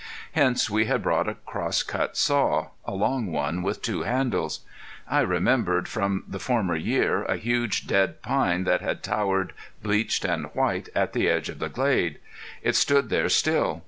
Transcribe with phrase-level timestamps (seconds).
[0.31, 4.61] Hence we had brought a crosscut saw a long one with two handles.
[5.07, 9.53] I remembered from the former year a huge dead pine that had towered
[9.83, 12.17] bleached and white at the edge of the glade.
[12.63, 13.79] It stood there still.